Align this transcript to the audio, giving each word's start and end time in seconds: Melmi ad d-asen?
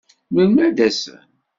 Melmi 0.33 0.61
ad 0.67 0.73
d-asen? 0.77 1.19